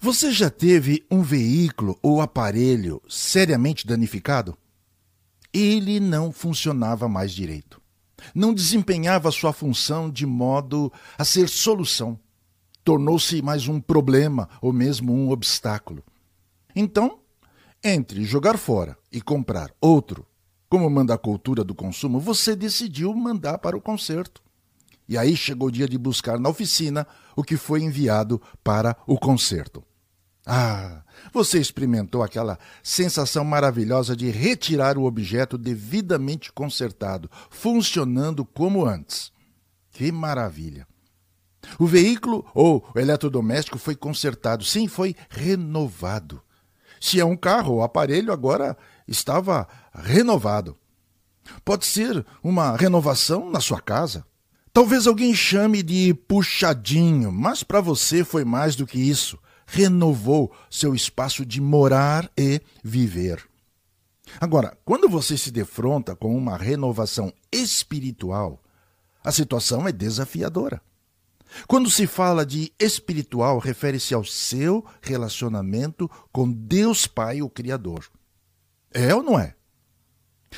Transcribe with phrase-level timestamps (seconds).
[0.00, 4.56] Você já teve um veículo ou aparelho seriamente danificado?
[5.52, 7.82] Ele não funcionava mais direito.
[8.32, 12.16] Não desempenhava sua função de modo a ser solução.
[12.84, 16.04] Tornou-se mais um problema ou mesmo um obstáculo.
[16.76, 17.18] Então,
[17.82, 20.24] entre jogar fora e comprar outro,
[20.68, 24.40] como manda a cultura do consumo, você decidiu mandar para o conserto.
[25.08, 27.04] E aí chegou o dia de buscar na oficina
[27.34, 29.82] o que foi enviado para o conserto.
[30.50, 39.30] Ah, você experimentou aquela sensação maravilhosa de retirar o objeto devidamente consertado, funcionando como antes.
[39.90, 40.86] Que maravilha!
[41.78, 46.40] O veículo ou o eletrodoméstico foi consertado, sim, foi renovado.
[46.98, 48.74] Se é um carro, o aparelho agora
[49.06, 50.78] estava renovado.
[51.62, 54.24] Pode ser uma renovação na sua casa.
[54.72, 59.38] Talvez alguém chame de puxadinho, mas para você foi mais do que isso
[59.68, 63.46] renovou seu espaço de morar e viver.
[64.40, 68.62] Agora, quando você se defronta com uma renovação espiritual,
[69.22, 70.80] a situação é desafiadora.
[71.66, 78.10] Quando se fala de espiritual, refere-se ao seu relacionamento com Deus Pai, o Criador.
[78.92, 79.54] É ou não é?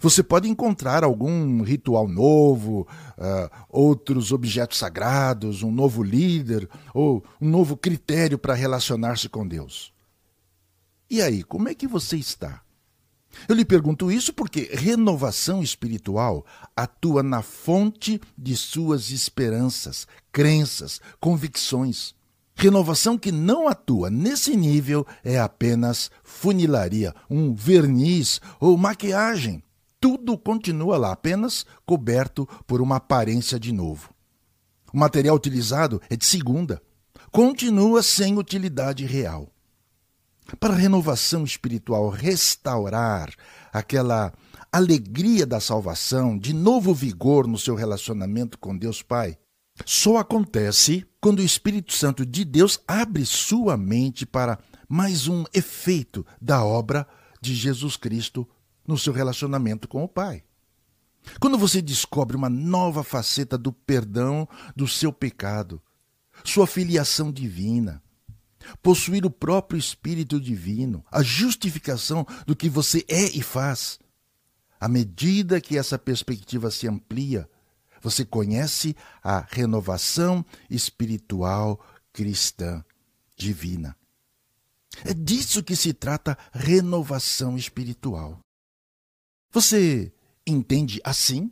[0.00, 2.86] Você pode encontrar algum ritual novo,
[3.18, 9.92] uh, outros objetos sagrados, um novo líder ou um novo critério para relacionar-se com Deus.
[11.10, 12.62] E aí, como é que você está?
[13.48, 22.14] Eu lhe pergunto isso porque renovação espiritual atua na fonte de suas esperanças, crenças, convicções.
[22.54, 29.63] Renovação que não atua nesse nível é apenas funilaria, um verniz ou maquiagem
[30.04, 34.10] tudo continua lá, apenas coberto por uma aparência de novo.
[34.92, 36.82] O material utilizado é de segunda,
[37.32, 39.48] continua sem utilidade real.
[40.60, 43.32] Para a renovação espiritual restaurar
[43.72, 44.30] aquela
[44.70, 49.38] alegria da salvação, de novo vigor no seu relacionamento com Deus Pai,
[49.86, 56.26] só acontece quando o Espírito Santo de Deus abre sua mente para mais um efeito
[56.38, 57.08] da obra
[57.40, 58.46] de Jesus Cristo
[58.86, 60.44] no seu relacionamento com o Pai.
[61.40, 65.80] Quando você descobre uma nova faceta do perdão do seu pecado,
[66.44, 68.02] sua filiação divina,
[68.82, 73.98] possuir o próprio Espírito Divino, a justificação do que você é e faz,
[74.78, 77.48] à medida que essa perspectiva se amplia,
[78.02, 81.80] você conhece a renovação espiritual
[82.12, 82.84] cristã
[83.34, 83.96] divina.
[85.04, 88.43] É disso que se trata renovação espiritual.
[89.54, 90.12] Você
[90.44, 91.48] entende assim?